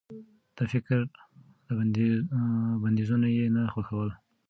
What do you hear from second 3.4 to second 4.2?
نه خوښول.